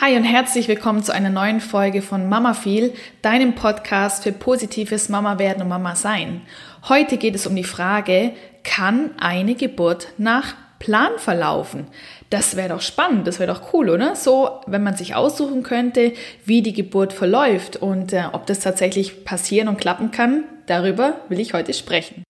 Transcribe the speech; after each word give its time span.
Hi 0.00 0.16
und 0.16 0.22
herzlich 0.22 0.68
willkommen 0.68 1.02
zu 1.02 1.12
einer 1.12 1.28
neuen 1.28 1.60
Folge 1.60 2.02
von 2.02 2.28
Mama 2.28 2.54
Feel, 2.54 2.92
deinem 3.20 3.56
Podcast 3.56 4.22
für 4.22 4.30
positives 4.30 5.08
Mama 5.08 5.40
werden 5.40 5.60
und 5.60 5.68
Mama 5.68 5.96
sein. 5.96 6.42
Heute 6.88 7.16
geht 7.16 7.34
es 7.34 7.48
um 7.48 7.56
die 7.56 7.64
Frage, 7.64 8.30
kann 8.62 9.10
eine 9.18 9.56
Geburt 9.56 10.12
nach 10.16 10.54
Plan 10.78 11.10
verlaufen? 11.16 11.88
Das 12.30 12.54
wäre 12.54 12.68
doch 12.68 12.80
spannend, 12.80 13.26
das 13.26 13.40
wäre 13.40 13.52
doch 13.52 13.72
cool, 13.72 13.90
oder? 13.90 14.14
So, 14.14 14.60
wenn 14.68 14.84
man 14.84 14.96
sich 14.96 15.16
aussuchen 15.16 15.64
könnte, 15.64 16.12
wie 16.44 16.62
die 16.62 16.74
Geburt 16.74 17.12
verläuft 17.12 17.74
und 17.74 18.12
äh, 18.12 18.22
ob 18.30 18.46
das 18.46 18.60
tatsächlich 18.60 19.24
passieren 19.24 19.66
und 19.66 19.80
klappen 19.80 20.12
kann, 20.12 20.44
darüber 20.66 21.14
will 21.28 21.40
ich 21.40 21.54
heute 21.54 21.74
sprechen. 21.74 22.22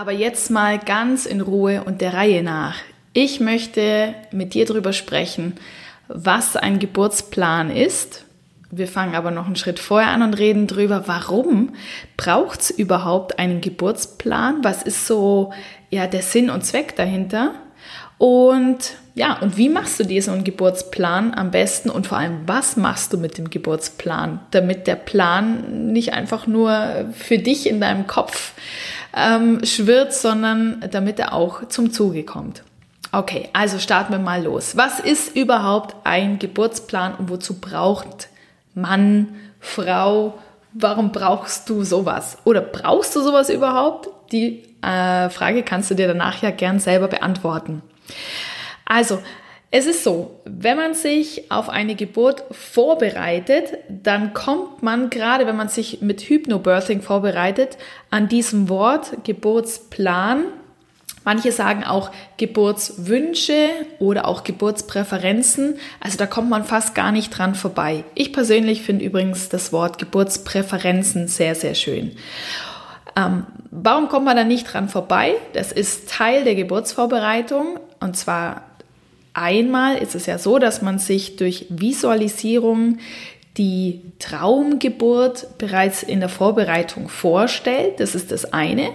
Aber 0.00 0.12
jetzt 0.12 0.50
mal 0.50 0.78
ganz 0.78 1.26
in 1.26 1.42
Ruhe 1.42 1.84
und 1.84 2.00
der 2.00 2.14
Reihe 2.14 2.42
nach. 2.42 2.76
Ich 3.12 3.38
möchte 3.38 4.14
mit 4.32 4.54
dir 4.54 4.64
darüber 4.64 4.94
sprechen, 4.94 5.56
was 6.08 6.56
ein 6.56 6.78
Geburtsplan 6.78 7.70
ist. 7.70 8.24
Wir 8.70 8.88
fangen 8.88 9.14
aber 9.14 9.30
noch 9.30 9.44
einen 9.44 9.56
Schritt 9.56 9.78
vorher 9.78 10.08
an 10.08 10.22
und 10.22 10.38
reden 10.38 10.66
darüber, 10.66 11.02
warum 11.04 11.74
braucht 12.16 12.62
es 12.62 12.70
überhaupt 12.70 13.38
einen 13.38 13.60
Geburtsplan? 13.60 14.64
Was 14.64 14.82
ist 14.82 15.06
so 15.06 15.52
ja, 15.90 16.06
der 16.06 16.22
Sinn 16.22 16.48
und 16.48 16.64
Zweck 16.64 16.96
dahinter? 16.96 17.52
Und 18.16 18.94
ja, 19.14 19.38
und 19.40 19.58
wie 19.58 19.68
machst 19.68 20.00
du 20.00 20.04
dir 20.04 20.22
so 20.22 20.30
einen 20.30 20.44
Geburtsplan 20.44 21.34
am 21.34 21.50
besten 21.50 21.90
und 21.90 22.06
vor 22.06 22.16
allem, 22.16 22.40
was 22.46 22.78
machst 22.78 23.12
du 23.12 23.18
mit 23.18 23.36
dem 23.36 23.50
Geburtsplan, 23.50 24.40
damit 24.50 24.86
der 24.86 24.96
Plan 24.96 25.92
nicht 25.92 26.14
einfach 26.14 26.46
nur 26.46 27.10
für 27.12 27.36
dich 27.36 27.68
in 27.68 27.82
deinem 27.82 28.06
Kopf 28.06 28.52
ähm, 29.16 29.64
schwirrt, 29.64 30.14
sondern 30.14 30.84
damit 30.90 31.18
er 31.18 31.32
auch 31.32 31.68
zum 31.68 31.92
Zuge 31.92 32.24
kommt. 32.24 32.62
Okay, 33.12 33.48
also 33.52 33.78
starten 33.78 34.12
wir 34.12 34.18
mal 34.20 34.42
los. 34.44 34.76
Was 34.76 35.00
ist 35.00 35.34
überhaupt 35.34 35.96
ein 36.04 36.38
Geburtsplan 36.38 37.14
und 37.16 37.28
wozu 37.28 37.60
braucht 37.60 38.28
Mann, 38.74 39.34
Frau, 39.58 40.38
warum 40.72 41.10
brauchst 41.12 41.68
du 41.68 41.82
sowas? 41.82 42.38
Oder 42.44 42.60
brauchst 42.60 43.16
du 43.16 43.20
sowas 43.20 43.50
überhaupt? 43.50 44.08
Die 44.32 44.62
äh, 44.82 45.28
Frage 45.28 45.62
kannst 45.62 45.90
du 45.90 45.94
dir 45.94 46.06
danach 46.06 46.40
ja 46.40 46.50
gern 46.50 46.78
selber 46.78 47.08
beantworten. 47.08 47.82
Also, 48.84 49.20
es 49.72 49.86
ist 49.86 50.02
so, 50.02 50.40
wenn 50.44 50.76
man 50.76 50.94
sich 50.94 51.50
auf 51.50 51.68
eine 51.68 51.94
Geburt 51.94 52.42
vorbereitet, 52.50 53.78
dann 53.88 54.34
kommt 54.34 54.82
man, 54.82 55.10
gerade 55.10 55.46
wenn 55.46 55.56
man 55.56 55.68
sich 55.68 56.00
mit 56.00 56.22
Hypnobirthing 56.22 57.02
vorbereitet, 57.02 57.78
an 58.10 58.26
diesem 58.26 58.68
Wort 58.68 59.18
Geburtsplan. 59.22 60.42
Manche 61.22 61.52
sagen 61.52 61.84
auch 61.84 62.10
Geburtswünsche 62.36 63.68
oder 64.00 64.26
auch 64.26 64.42
Geburtspräferenzen. 64.42 65.76
Also 66.00 66.18
da 66.18 66.26
kommt 66.26 66.50
man 66.50 66.64
fast 66.64 66.96
gar 66.96 67.12
nicht 67.12 67.30
dran 67.30 67.54
vorbei. 67.54 68.02
Ich 68.16 68.32
persönlich 68.32 68.82
finde 68.82 69.04
übrigens 69.04 69.50
das 69.50 69.72
Wort 69.72 69.98
Geburtspräferenzen 69.98 71.28
sehr, 71.28 71.54
sehr 71.54 71.74
schön. 71.74 72.16
Ähm, 73.14 73.46
warum 73.70 74.08
kommt 74.08 74.24
man 74.24 74.36
da 74.36 74.42
nicht 74.42 74.72
dran 74.72 74.88
vorbei? 74.88 75.34
Das 75.52 75.70
ist 75.70 76.10
Teil 76.10 76.42
der 76.42 76.56
Geburtsvorbereitung 76.56 77.78
und 78.00 78.16
zwar 78.16 78.69
Einmal 79.40 79.96
ist 79.96 80.14
es 80.14 80.26
ja 80.26 80.36
so, 80.36 80.58
dass 80.58 80.82
man 80.82 80.98
sich 80.98 81.36
durch 81.36 81.64
Visualisierung 81.70 82.98
die 83.56 84.02
Traumgeburt 84.18 85.56
bereits 85.56 86.02
in 86.02 86.20
der 86.20 86.28
Vorbereitung 86.28 87.08
vorstellt. 87.08 88.00
Das 88.00 88.14
ist 88.14 88.30
das 88.32 88.52
eine. 88.52 88.90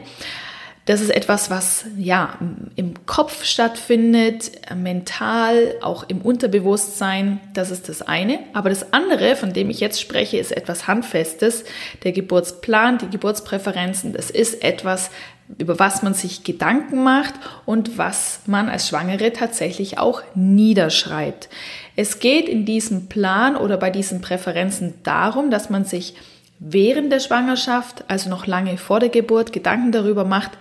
Das 0.85 1.01
ist 1.01 1.09
etwas, 1.09 1.49
was 1.49 1.85
ja 1.97 2.37
im 2.75 3.07
Kopf 3.07 3.43
stattfindet, 3.43 4.51
mental, 4.75 5.73
auch 5.81 6.07
im 6.09 6.21
Unterbewusstsein. 6.21 7.39
Das 7.55 7.71
ist 7.71 7.89
das 7.89 8.03
eine. 8.03 8.37
Aber 8.53 8.69
das 8.69 8.93
andere, 8.93 9.35
von 9.35 9.51
dem 9.51 9.71
ich 9.71 9.79
jetzt 9.79 9.99
spreche, 9.99 10.37
ist 10.37 10.51
etwas 10.51 10.85
Handfestes. 10.85 11.63
Der 12.03 12.11
Geburtsplan, 12.11 12.99
die 12.99 13.09
Geburtspräferenzen, 13.09 14.13
das 14.13 14.29
ist 14.29 14.63
etwas, 14.63 15.09
über 15.57 15.79
was 15.79 16.01
man 16.01 16.13
sich 16.13 16.43
Gedanken 16.43 17.03
macht 17.03 17.35
und 17.65 17.97
was 17.97 18.41
man 18.47 18.67
als 18.67 18.89
Schwangere 18.89 19.31
tatsächlich 19.31 19.99
auch 19.99 20.21
niederschreibt. 20.33 21.49
Es 21.95 22.19
geht 22.19 22.49
in 22.49 22.65
diesem 22.65 23.07
Plan 23.07 23.55
oder 23.55 23.77
bei 23.77 23.89
diesen 23.89 24.21
Präferenzen 24.21 24.95
darum, 25.03 25.51
dass 25.51 25.69
man 25.69 25.85
sich 25.85 26.15
während 26.59 27.11
der 27.11 27.19
Schwangerschaft, 27.19 28.05
also 28.07 28.29
noch 28.29 28.47
lange 28.47 28.77
vor 28.77 28.99
der 28.99 29.09
Geburt, 29.09 29.53
Gedanken 29.53 29.91
darüber 29.91 30.25
macht, 30.25 30.51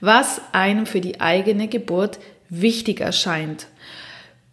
was 0.00 0.40
einem 0.52 0.86
für 0.86 1.00
die 1.00 1.20
eigene 1.20 1.68
Geburt 1.68 2.18
wichtig 2.48 3.00
erscheint. 3.00 3.66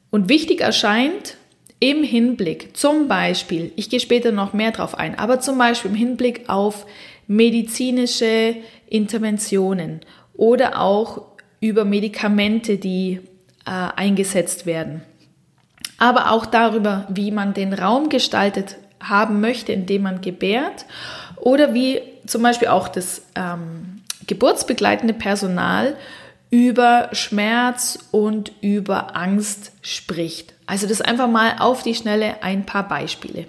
Und 0.09 0.29
wichtig 0.29 0.62
erscheint 0.62 1.38
im 1.79 2.03
Hinblick 2.03 2.75
zum 2.75 3.07
Beispiel, 3.07 3.72
ich 3.75 3.90
gehe 3.90 4.00
später 4.00 4.31
noch 4.31 4.53
mehr 4.53 4.72
drauf 4.72 4.97
ein, 4.97 5.19
aber 5.19 5.40
zum 5.40 5.57
Beispiel 5.57 5.91
im 5.91 5.97
Hinblick 5.97 6.50
auf 6.50 6.85
medizinische 7.28 8.56
Interventionen 8.88 10.01
oder 10.34 10.81
auch 10.81 11.22
über 11.59 11.85
Medikamente, 11.85 12.78
die 12.78 13.22
äh, 13.66 13.72
eingesetzt 13.96 14.66
werden. 14.66 15.01
Aber 15.97 16.31
auch 16.31 16.46
darüber, 16.46 17.07
wie 17.09 17.31
man 17.31 17.53
den 17.53 17.73
Raum 17.73 18.09
gestaltet 18.09 18.78
haben 19.01 19.40
möchte, 19.41 19.72
in 19.72 19.85
dem 19.85 20.03
man 20.03 20.22
gebärt 20.22 20.85
oder 21.38 21.73
wie 21.73 22.01
zum 22.25 22.41
Beispiel 22.41 22.68
auch 22.68 22.88
das 22.88 23.22
ähm, 23.35 24.01
geburtsbegleitende 24.28 25.13
Personal 25.13 25.96
über 26.50 27.09
Schmerz 27.12 28.00
und 28.12 28.52
über 28.62 29.16
Angst 29.16 29.72
spricht. 29.81 30.53
Also 30.67 30.88
das 30.88 31.02
einfach 31.02 31.28
mal 31.28 31.56
auf 31.59 31.84
die 31.84 31.96
Schnelle 31.96 32.41
ein 32.41 32.66
paar 32.66 32.88
Beispiele. 32.88 33.46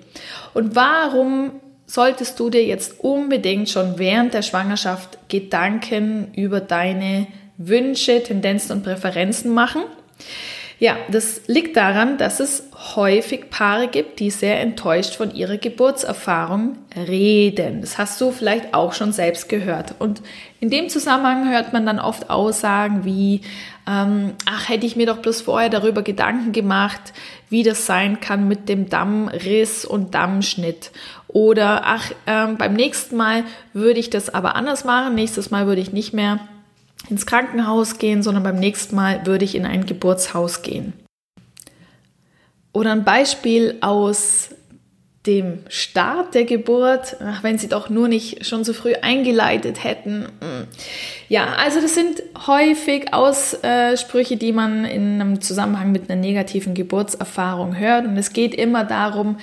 Und 0.55 0.75
warum 0.75 1.53
solltest 1.87 2.39
du 2.41 2.51
dir 2.51 2.65
jetzt 2.65 3.01
unbedingt 3.01 3.69
schon 3.69 3.99
während 3.99 4.35
der 4.35 4.43
Schwangerschaft 4.43 5.19
Gedanken 5.29 6.33
über 6.35 6.61
deine 6.61 7.29
Wünsche, 7.59 8.23
Tendenzen 8.23 8.73
und 8.73 8.83
Präferenzen 8.83 9.55
machen. 9.55 9.83
Ja, 10.79 10.97
das 11.09 11.41
liegt 11.47 11.75
daran, 11.79 12.19
dass 12.19 12.39
es 12.39 12.69
häufig 12.97 13.49
Paare 13.49 13.89
gibt, 13.89 14.21
die 14.21 14.31
sehr 14.31 14.61
enttäuscht 14.61 15.15
von 15.15 15.35
ihrer 15.35 15.57
Geburtserfahrung 15.57 16.77
reden. 16.95 17.81
Das 17.81 17.97
hast 17.97 18.21
du 18.21 18.31
vielleicht 18.31 18.75
auch 18.75 18.93
schon 18.93 19.13
selbst 19.13 19.49
gehört. 19.49 19.95
Und 19.99 20.21
in 20.61 20.69
dem 20.69 20.91
Zusammenhang 20.91 21.51
hört 21.51 21.73
man 21.73 21.87
dann 21.87 21.99
oft 21.99 22.29
Aussagen 22.29 23.07
wie, 23.07 23.41
ähm, 23.89 24.35
ach, 24.45 24.69
hätte 24.69 24.85
ich 24.85 24.97
mir 24.97 25.07
doch 25.07 25.19
bloß 25.19 25.41
vorher 25.41 25.71
darüber 25.71 26.03
Gedanken 26.03 26.53
gemacht, 26.53 27.15
wie 27.49 27.63
das 27.63 27.87
sein 27.87 28.21
kann 28.21 28.47
mit 28.47 28.69
dem 28.69 28.91
Dammriss 28.91 29.87
und 29.87 30.15
Dammschnitt. 30.15 30.91
Oder 31.27 31.83
ach, 31.85 32.13
ähm, 32.27 32.59
beim 32.59 32.75
nächsten 32.75 33.17
Mal 33.17 33.45
würde 33.73 33.99
ich 33.99 34.11
das 34.11 34.29
aber 34.35 34.57
anders 34.57 34.85
machen. 34.85 35.15
Nächstes 35.15 35.51
Mal 35.51 35.67
würde 35.67 35.81
ich 35.81 35.95
nicht 35.95 36.13
mehr 36.13 36.39
ins 37.09 37.27
Krankenhaus 37.27 37.99
gehen, 37.99 38.23
sondern 38.23 38.43
beim 38.43 38.59
nächsten 38.59 38.97
Mal 38.97 39.27
würde 39.27 39.45
ich 39.45 39.55
in 39.55 39.67
ein 39.67 39.87
Geburtshaus 39.87 40.63
gehen. 40.63 40.93
Oder 42.73 42.93
ein 42.93 43.05
Beispiel 43.05 43.77
aus 43.81 44.51
dem 45.27 45.61
Start 45.69 46.35
der 46.35 46.45
Geburt, 46.45 47.17
ach, 47.21 47.43
wenn 47.43 47.59
sie 47.59 47.69
doch 47.69 47.89
nur 47.91 48.07
nicht 48.07 48.47
schon 48.47 48.65
so 48.65 48.73
früh 48.73 48.95
eingeleitet 48.95 49.83
hätten. 49.83 50.25
Mm. 50.41 50.67
Ja, 51.29 51.55
also 51.55 51.81
das 51.81 51.95
sind 51.95 52.23
häufig 52.47 53.13
Aussprüche, 53.13 54.37
die 54.37 54.53
man 54.53 54.85
in 54.85 55.21
einem 55.21 55.41
Zusammenhang 55.41 55.91
mit 55.91 56.09
einer 56.09 56.21
negativen 56.21 56.75
Geburtserfahrung 56.75 57.77
hört. 57.77 58.07
Und 58.07 58.17
es 58.17 58.33
geht 58.33 58.55
immer 58.55 58.85
darum, 58.85 59.39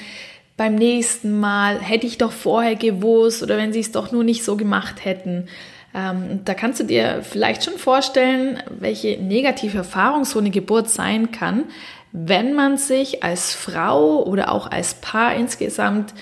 beim 0.55 0.75
nächsten 0.75 1.39
Mal 1.39 1.79
hätte 1.79 2.07
ich 2.07 2.17
doch 2.17 2.31
vorher 2.31 2.75
gewusst 2.75 3.43
oder 3.43 3.57
wenn 3.57 3.73
sie 3.73 3.79
es 3.79 3.91
doch 3.91 4.11
nur 4.11 4.23
nicht 4.23 4.43
so 4.43 4.55
gemacht 4.55 5.03
hätten. 5.03 5.47
Ähm, 5.93 6.41
da 6.43 6.53
kannst 6.53 6.79
du 6.79 6.83
dir 6.85 7.21
vielleicht 7.23 7.63
schon 7.63 7.77
vorstellen, 7.77 8.61
welche 8.79 9.21
negative 9.21 9.77
Erfahrung 9.77 10.25
so 10.25 10.39
eine 10.39 10.49
Geburt 10.49 10.89
sein 10.89 11.31
kann, 11.31 11.65
wenn 12.11 12.53
man 12.53 12.77
sich 12.77 13.23
als 13.23 13.53
Frau 13.53 14.23
oder 14.23 14.51
auch 14.51 14.69
als 14.71 14.95
Paar 14.95 15.35
insgesamt 15.35 16.13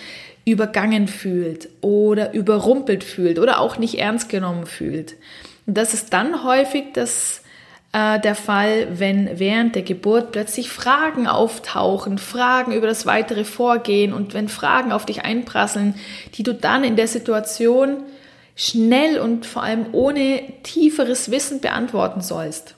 übergangen 0.46 1.08
fühlt 1.08 1.70
oder 1.82 2.34
überrumpelt 2.34 3.04
fühlt 3.04 3.40
oder 3.40 3.60
auch 3.60 3.78
nicht 3.78 4.00
ernst 4.00 4.30
genommen 4.30 4.66
fühlt. 4.66 5.16
Und 5.68 5.78
das 5.78 5.94
ist 5.94 6.14
dann 6.14 6.44
häufig 6.44 6.86
das 6.94 7.42
äh, 7.94 8.20
der 8.20 8.36
Fall, 8.36 8.88
wenn 8.94 9.38
während 9.38 9.76
der 9.76 9.84
Geburt 9.84 10.32
plötzlich 10.32 10.70
Fragen 10.70 11.28
auftauchen, 11.28 12.18
Fragen 12.18 12.72
über 12.72 12.88
das 12.88 13.06
weitere 13.06 13.44
Vorgehen 13.44 14.14
und 14.14 14.34
wenn 14.34 14.48
Fragen 14.48 14.92
auf 14.92 15.06
dich 15.06 15.24
einprasseln, 15.24 15.96
die 16.36 16.44
du 16.44 16.54
dann 16.54 16.84
in 16.84 16.96
der 16.96 17.08
Situation 17.08 17.98
schnell 18.56 19.20
und 19.20 19.46
vor 19.46 19.64
allem 19.64 19.88
ohne 19.94 20.42
tieferes 20.64 21.32
Wissen 21.32 21.62
beantworten 21.62 22.22
sollst. 22.22 22.76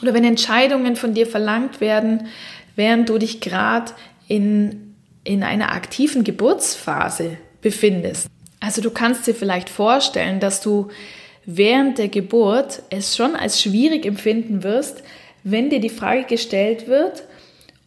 Oder 0.00 0.14
wenn 0.14 0.24
Entscheidungen 0.24 0.96
von 0.96 1.14
dir 1.14 1.26
verlangt 1.26 1.80
werden, 1.80 2.28
während 2.76 3.08
du 3.08 3.18
dich 3.18 3.40
gerade 3.40 3.92
in, 4.28 4.94
in 5.24 5.42
einer 5.42 5.72
aktiven 5.72 6.24
Geburtsphase 6.24 7.36
befindest. 7.60 8.28
Also 8.60 8.80
du 8.80 8.90
kannst 8.90 9.26
dir 9.26 9.34
vielleicht 9.34 9.68
vorstellen, 9.68 10.40
dass 10.40 10.60
du 10.60 10.88
während 11.44 11.98
der 11.98 12.08
Geburt 12.08 12.82
es 12.90 13.16
schon 13.16 13.34
als 13.36 13.60
schwierig 13.60 14.06
empfinden 14.06 14.62
wirst, 14.62 15.02
wenn 15.44 15.70
dir 15.70 15.80
die 15.80 15.88
Frage 15.88 16.24
gestellt 16.24 16.86
wird, 16.86 17.24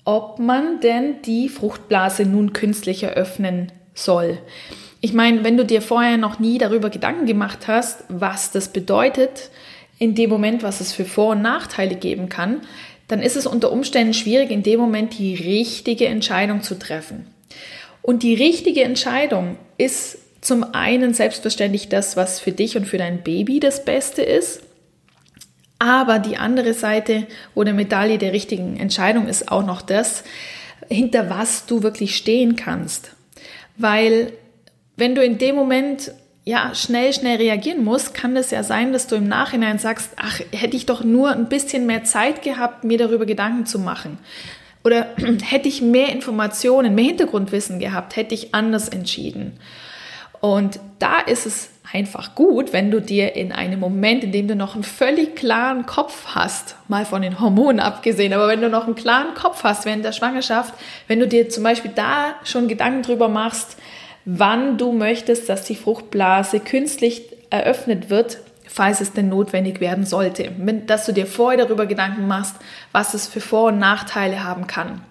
ob 0.04 0.40
man 0.40 0.82
denn 0.82 1.22
die 1.24 1.50
Fruchtblase 1.50 2.26
nun 2.26 2.54
künstlich 2.54 3.04
eröffnen 3.04 3.72
soll. 3.94 4.38
Ich 5.06 5.14
meine, 5.14 5.44
wenn 5.44 5.56
du 5.56 5.64
dir 5.64 5.84
vorher 5.84 6.18
noch 6.18 6.40
nie 6.40 6.58
darüber 6.58 6.90
Gedanken 6.90 7.28
gemacht 7.28 7.68
hast, 7.68 8.06
was 8.10 8.50
das 8.50 8.70
bedeutet, 8.70 9.52
in 10.00 10.16
dem 10.16 10.32
Moment, 10.32 10.64
was 10.64 10.82
es 10.82 10.94
für 10.94 11.06
Vor- 11.06 11.34
und 11.34 11.44
Nachteile 11.44 11.94
geben 11.94 12.28
kann, 12.28 12.62
dann 13.08 13.22
ist 13.22 13.36
es 13.36 13.46
unter 13.46 13.72
Umständen 13.72 14.16
schwierig, 14.16 14.50
in 14.50 14.64
dem 14.64 14.80
Moment 14.80 15.20
die 15.20 15.36
richtige 15.36 16.08
Entscheidung 16.08 16.64
zu 16.64 16.80
treffen. 16.80 17.28
Und 18.02 18.24
die 18.24 18.34
richtige 18.34 18.84
Entscheidung 18.84 19.60
ist 19.78 20.18
zum 20.42 20.64
einen 20.74 21.14
selbstverständlich 21.14 21.88
das, 21.88 22.18
was 22.18 22.40
für 22.40 22.52
dich 22.52 22.76
und 22.76 22.88
für 22.88 22.98
dein 22.98 23.22
Baby 23.22 23.60
das 23.60 23.86
Beste 23.86 24.24
ist. 24.24 24.64
Aber 25.78 26.18
die 26.18 26.38
andere 26.38 26.74
Seite 26.74 27.28
oder 27.54 27.74
Medaille 27.74 28.18
der 28.18 28.34
richtigen 28.34 28.76
Entscheidung 28.78 29.28
ist 29.28 29.52
auch 29.52 29.68
noch 29.68 29.84
das, 29.84 30.24
hinter 30.90 31.30
was 31.30 31.68
du 31.68 31.84
wirklich 31.84 32.16
stehen 32.16 32.56
kannst. 32.56 33.12
Weil 33.78 34.34
wenn 34.98 35.16
du 35.16 35.24
in 35.24 35.38
dem 35.38 35.56
Moment 35.56 36.12
ja 36.46 36.74
schnell, 36.76 37.12
schnell 37.12 37.38
reagieren 37.38 37.84
musst, 37.84 38.14
kann 38.14 38.38
es 38.38 38.52
ja 38.52 38.64
sein, 38.64 38.94
dass 38.94 39.08
du 39.08 39.16
im 39.16 39.28
Nachhinein 39.28 39.80
sagst, 39.80 40.12
ach, 40.16 40.40
hätte 40.52 40.78
ich 40.78 40.86
doch 40.86 41.04
nur 41.04 41.32
ein 41.32 41.50
bisschen 41.50 41.86
mehr 41.86 42.04
Zeit 42.04 42.44
gehabt, 42.44 42.84
mir 42.84 42.98
darüber 42.98 43.26
Gedanken 43.26 43.66
zu 43.66 43.80
machen. 43.80 44.20
Oder 44.84 45.08
hätte 45.44 45.68
ich 45.68 45.82
mehr 45.82 46.10
Informationen, 46.10 46.94
mehr 46.94 47.06
Hintergrundwissen 47.06 47.80
gehabt, 47.80 48.16
hätte 48.16 48.36
ich 48.36 48.54
anders 48.54 48.90
entschieden. 48.90 49.60
Und 50.40 50.80
da 51.00 51.20
ist 51.20 51.48
es 51.48 51.70
einfach 51.92 52.36
gut, 52.36 52.74
wenn 52.74 52.92
du 52.92 53.02
dir 53.02 53.36
in 53.36 53.52
einem 53.52 53.80
Moment, 53.80 54.24
in 54.24 54.32
dem 54.32 54.48
du 54.48 54.56
noch 54.56 54.76
einen 54.76 54.84
völlig 54.84 55.36
klaren 55.36 55.86
Kopf 55.88 56.36
hast, 56.36 56.76
mal 56.88 57.06
von 57.06 57.22
den 57.22 57.40
Hormonen 57.40 57.80
abgesehen, 57.80 58.34
aber 58.34 58.48
wenn 58.48 58.62
du 58.62 58.70
noch 58.70 58.86
einen 58.86 58.96
klaren 58.96 59.34
Kopf 59.34 59.64
hast 59.64 59.86
während 59.86 60.06
der 60.06 60.12
Schwangerschaft, 60.12 60.74
wenn 61.08 61.20
du 61.20 61.28
dir 61.28 61.50
zum 61.50 61.64
Beispiel 61.64 61.92
da 61.96 62.36
schon 62.44 62.68
Gedanken 62.68 63.02
drüber 63.02 63.30
machst, 63.30 63.78
wann 64.26 64.78
du 64.78 64.92
möchtest, 64.92 65.48
dass 65.50 65.64
die 65.64 65.76
Fruchtblase 65.76 66.60
künstlich 66.60 67.24
eröffnet 67.50 68.10
wird, 68.10 68.40
falls 68.68 69.00
es 69.00 69.14
denn 69.14 69.30
notwendig 69.30 69.80
werden 69.80 70.06
sollte. 70.06 70.52
Dass 70.88 71.06
du 71.06 71.14
dir 71.14 71.28
vorher 71.28 71.64
darüber 71.64 71.86
Gedanken 71.86 72.28
machst, 72.28 72.56
was 72.92 73.14
es 73.14 73.28
für 73.28 73.42
Vor- 73.42 73.70
und 73.70 73.80
Nachteile 73.80 74.44
haben 74.44 74.68
kann. 74.68 75.02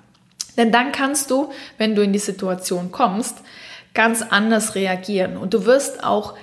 Denn 0.56 0.70
dann 0.70 0.93
kannst 0.93 1.31
du, 1.31 1.50
wenn 1.78 1.94
du 1.94 2.02
in 2.02 2.12
die 2.12 2.19
Situation 2.19 2.93
kommst, 2.93 3.38
ganz 3.94 4.22
anders 4.22 4.75
reagieren 4.75 5.37
und 5.37 5.55
du 5.55 5.64
wirst 5.64 6.05
auch 6.05 6.34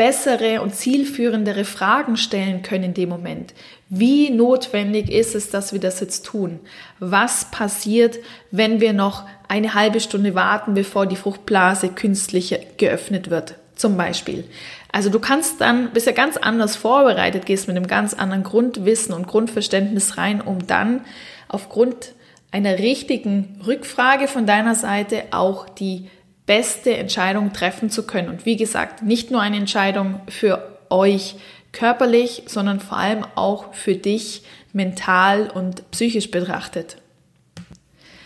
bessere 0.00 0.62
und 0.62 0.74
zielführendere 0.74 1.66
Fragen 1.66 2.16
stellen 2.16 2.62
können 2.62 2.84
in 2.84 2.94
dem 2.94 3.10
Moment. 3.10 3.52
Wie 3.90 4.30
notwendig 4.30 5.10
ist 5.10 5.34
es, 5.34 5.50
dass 5.50 5.74
wir 5.74 5.78
das 5.78 6.00
jetzt 6.00 6.24
tun? 6.24 6.58
Was 7.00 7.50
passiert, 7.50 8.18
wenn 8.50 8.80
wir 8.80 8.94
noch 8.94 9.26
eine 9.46 9.74
halbe 9.74 10.00
Stunde 10.00 10.34
warten, 10.34 10.72
bevor 10.72 11.04
die 11.04 11.16
Fruchtblase 11.16 11.90
künstlich 11.90 12.58
geöffnet 12.78 13.28
wird? 13.28 13.56
Zum 13.74 13.98
Beispiel. 13.98 14.44
Also 14.90 15.10
du 15.10 15.18
kannst 15.18 15.60
dann, 15.60 15.90
bist 15.90 16.06
ja 16.06 16.12
ganz 16.12 16.38
anders 16.38 16.76
vorbereitet, 16.76 17.44
gehst 17.44 17.68
mit 17.68 17.76
einem 17.76 17.86
ganz 17.86 18.14
anderen 18.14 18.42
Grundwissen 18.42 19.14
und 19.14 19.26
Grundverständnis 19.26 20.16
rein, 20.16 20.40
um 20.40 20.66
dann 20.66 21.02
aufgrund 21.46 22.14
einer 22.52 22.78
richtigen 22.78 23.60
Rückfrage 23.66 24.28
von 24.28 24.46
deiner 24.46 24.76
Seite 24.76 25.24
auch 25.30 25.68
die 25.68 26.08
beste 26.50 26.96
Entscheidung 26.96 27.52
treffen 27.52 27.90
zu 27.90 28.04
können. 28.04 28.28
Und 28.28 28.44
wie 28.44 28.56
gesagt, 28.56 29.04
nicht 29.04 29.30
nur 29.30 29.40
eine 29.40 29.56
Entscheidung 29.56 30.20
für 30.28 30.80
euch 30.88 31.36
körperlich, 31.70 32.42
sondern 32.46 32.80
vor 32.80 32.98
allem 32.98 33.24
auch 33.36 33.72
für 33.72 33.94
dich 33.94 34.42
mental 34.72 35.48
und 35.48 35.88
psychisch 35.92 36.32
betrachtet. 36.32 36.96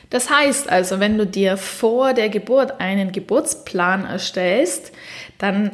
Das 0.08 0.30
heißt 0.30 0.70
also, 0.70 1.00
wenn 1.00 1.18
du 1.18 1.26
dir 1.26 1.58
vor 1.58 2.14
der 2.14 2.30
Geburt 2.30 2.80
einen 2.80 3.12
Geburtsplan 3.12 4.06
erstellst, 4.06 4.92
dann 5.36 5.72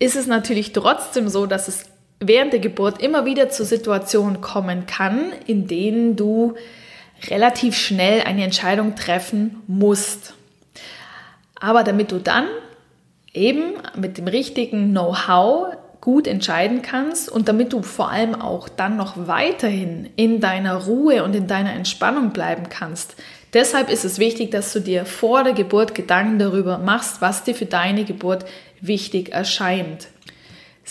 ist 0.00 0.16
es 0.16 0.26
natürlich 0.26 0.72
trotzdem 0.72 1.28
so, 1.28 1.46
dass 1.46 1.68
es 1.68 1.84
während 2.18 2.52
der 2.52 2.58
Geburt 2.58 3.00
immer 3.00 3.26
wieder 3.26 3.48
zu 3.48 3.64
Situationen 3.64 4.40
kommen 4.40 4.86
kann, 4.86 5.32
in 5.46 5.68
denen 5.68 6.16
du 6.16 6.56
relativ 7.28 7.76
schnell 7.76 8.22
eine 8.22 8.42
Entscheidung 8.42 8.96
treffen 8.96 9.62
musst. 9.68 10.34
Aber 11.60 11.84
damit 11.84 12.10
du 12.10 12.18
dann 12.18 12.46
eben 13.32 13.74
mit 13.96 14.18
dem 14.18 14.26
richtigen 14.26 14.90
Know-how 14.90 15.76
gut 16.00 16.26
entscheiden 16.26 16.82
kannst 16.82 17.30
und 17.30 17.48
damit 17.48 17.72
du 17.72 17.82
vor 17.82 18.10
allem 18.10 18.34
auch 18.34 18.68
dann 18.68 18.96
noch 18.96 19.28
weiterhin 19.28 20.08
in 20.16 20.40
deiner 20.40 20.86
Ruhe 20.86 21.22
und 21.22 21.34
in 21.34 21.46
deiner 21.46 21.72
Entspannung 21.72 22.30
bleiben 22.30 22.68
kannst. 22.70 23.16
Deshalb 23.52 23.90
ist 23.90 24.04
es 24.04 24.18
wichtig, 24.18 24.50
dass 24.50 24.72
du 24.72 24.80
dir 24.80 25.04
vor 25.04 25.44
der 25.44 25.52
Geburt 25.52 25.94
Gedanken 25.94 26.38
darüber 26.38 26.78
machst, 26.78 27.20
was 27.20 27.44
dir 27.44 27.54
für 27.54 27.66
deine 27.66 28.04
Geburt 28.04 28.46
wichtig 28.80 29.32
erscheint. 29.32 30.08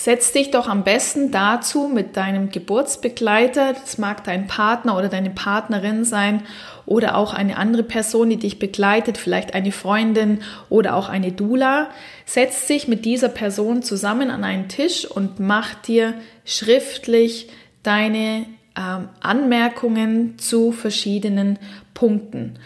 Setz 0.02 0.32
dich 0.32 0.50
doch 0.50 0.70
am 0.70 0.86
besten 0.86 1.30
dazu 1.30 1.90
mit 1.94 2.16
deinem 2.16 2.52
Geburtsbegleiter, 2.52 3.74
das 3.74 3.98
mag 3.98 4.24
dein 4.24 4.48
Partner 4.48 4.98
oder 4.98 5.10
deine 5.10 5.30
Partnerin 5.30 6.06
sein 6.06 6.44
oder 6.86 7.18
auch 7.18 7.34
eine 7.34 7.58
andere 7.58 7.84
Person, 7.84 8.30
die 8.30 8.38
dich 8.38 8.60
begleitet, 8.60 9.18
vielleicht 9.18 9.54
eine 9.56 9.74
Freundin 9.74 10.40
oder 10.70 10.96
auch 10.96 11.10
eine 11.10 11.34
Dula. 11.34 11.90
Setz 12.26 12.66
dich 12.66 12.88
mit 12.88 13.04
dieser 13.04 13.28
Person 13.28 13.84
zusammen 13.84 14.32
an 14.32 14.46
einen 14.46 14.70
Tisch 14.70 15.06
und 15.06 15.42
mach 15.42 15.74
dir 15.74 16.14
schriftlich 16.46 17.50
deine 17.84 18.46
ähm, 18.78 19.10
Anmerkungen 19.20 20.40
zu 20.40 20.72
verschiedenen 20.72 21.60
Punkten. 21.94 22.58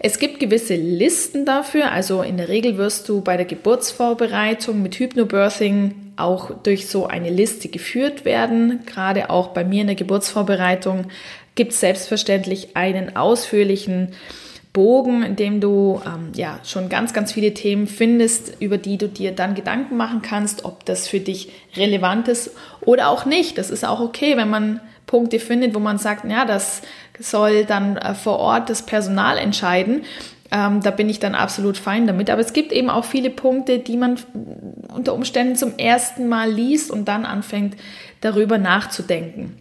Es 0.00 0.18
gibt 0.18 0.40
gewisse 0.40 0.74
Listen 0.74 1.44
dafür, 1.44 1.92
also 1.92 2.22
in 2.22 2.36
der 2.36 2.48
Regel 2.48 2.78
wirst 2.78 3.08
du 3.08 3.20
bei 3.20 3.36
der 3.36 3.46
Geburtsvorbereitung 3.46 4.82
mit 4.82 4.96
Hypnobirthing 4.96 6.03
auch 6.16 6.50
durch 6.62 6.88
so 6.88 7.06
eine 7.06 7.30
Liste 7.30 7.68
geführt 7.68 8.24
werden. 8.24 8.80
Gerade 8.86 9.30
auch 9.30 9.48
bei 9.48 9.64
mir 9.64 9.82
in 9.82 9.88
der 9.88 9.96
Geburtsvorbereitung 9.96 11.06
gibt 11.54 11.72
es 11.72 11.80
selbstverständlich 11.80 12.76
einen 12.76 13.16
ausführlichen 13.16 14.12
Bogen, 14.72 15.22
in 15.22 15.36
dem 15.36 15.60
du 15.60 16.00
ähm, 16.04 16.32
ja 16.34 16.58
schon 16.64 16.88
ganz, 16.88 17.12
ganz 17.12 17.32
viele 17.32 17.54
Themen 17.54 17.86
findest, 17.86 18.60
über 18.60 18.76
die 18.76 18.98
du 18.98 19.08
dir 19.08 19.30
dann 19.30 19.54
Gedanken 19.54 19.96
machen 19.96 20.20
kannst, 20.20 20.64
ob 20.64 20.84
das 20.84 21.06
für 21.06 21.20
dich 21.20 21.52
relevant 21.76 22.26
ist 22.26 22.50
oder 22.80 23.08
auch 23.08 23.24
nicht. 23.24 23.56
Das 23.56 23.70
ist 23.70 23.84
auch 23.84 24.00
okay, 24.00 24.36
wenn 24.36 24.50
man 24.50 24.80
Punkte 25.06 25.38
findet, 25.38 25.76
wo 25.76 25.78
man 25.78 25.98
sagt, 25.98 26.28
ja, 26.28 26.44
das 26.44 26.82
soll 27.20 27.64
dann 27.64 27.96
äh, 27.96 28.14
vor 28.14 28.40
Ort 28.40 28.68
das 28.68 28.84
Personal 28.84 29.38
entscheiden. 29.38 30.02
Ähm, 30.50 30.82
da 30.82 30.90
bin 30.90 31.08
ich 31.08 31.20
dann 31.20 31.34
absolut 31.34 31.78
fein 31.78 32.06
damit. 32.06 32.30
Aber 32.30 32.40
es 32.40 32.52
gibt 32.52 32.72
eben 32.72 32.90
auch 32.90 33.04
viele 33.04 33.30
Punkte, 33.30 33.78
die 33.78 33.96
man 33.96 34.18
unter 34.94 35.14
Umständen 35.14 35.56
zum 35.56 35.78
ersten 35.78 36.28
Mal 36.28 36.50
liest 36.50 36.90
und 36.90 37.06
dann 37.06 37.24
anfängt 37.24 37.76
darüber 38.20 38.58
nachzudenken. 38.58 39.58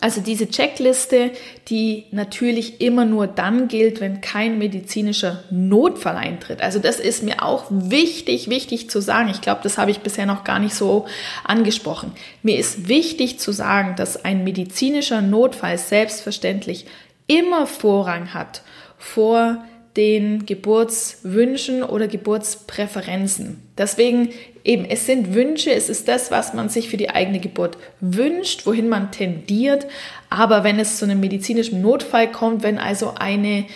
Also 0.00 0.20
diese 0.20 0.48
Checkliste, 0.48 1.32
die 1.66 2.04
natürlich 2.12 2.80
immer 2.80 3.04
nur 3.04 3.26
dann 3.26 3.66
gilt, 3.66 4.00
wenn 4.00 4.20
kein 4.20 4.56
medizinischer 4.58 5.42
Notfall 5.50 6.16
eintritt. 6.16 6.62
Also 6.62 6.78
das 6.78 7.00
ist 7.00 7.24
mir 7.24 7.42
auch 7.42 7.64
wichtig, 7.70 8.48
wichtig 8.48 8.88
zu 8.88 9.00
sagen. 9.00 9.30
Ich 9.30 9.40
glaube, 9.40 9.60
das 9.64 9.78
habe 9.78 9.90
ich 9.90 10.00
bisher 10.00 10.26
noch 10.26 10.44
gar 10.44 10.60
nicht 10.60 10.74
so 10.74 11.06
angesprochen. 11.42 12.12
Mir 12.44 12.56
ist 12.56 12.86
wichtig 12.86 13.40
zu 13.40 13.50
sagen, 13.50 13.96
dass 13.96 14.24
ein 14.24 14.44
medizinischer 14.44 15.22
Notfall 15.22 15.76
selbstverständlich 15.76 16.86
immer 17.26 17.66
Vorrang 17.66 18.32
hat 18.32 18.62
vor 18.96 19.64
den 19.96 20.46
Geburtswünschen 20.46 21.82
oder 21.82 22.06
Geburtspräferenzen. 22.06 23.60
Deswegen 23.76 24.30
eben, 24.62 24.84
es 24.84 25.06
sind 25.06 25.34
Wünsche, 25.34 25.72
es 25.72 25.88
ist 25.88 26.06
das, 26.06 26.30
was 26.30 26.54
man 26.54 26.68
sich 26.68 26.88
für 26.88 26.96
die 26.96 27.10
eigene 27.10 27.40
Geburt 27.40 27.76
wünscht, 28.00 28.66
wohin 28.66 28.88
man 28.88 29.10
tendiert. 29.10 29.86
Aber 30.28 30.62
wenn 30.62 30.78
es 30.78 30.98
zu 30.98 31.04
einem 31.04 31.20
medizinischen 31.20 31.82
Notfall 31.82 32.30
kommt, 32.30 32.62
wenn 32.62 32.78
also 32.78 33.14
eine, 33.18 33.66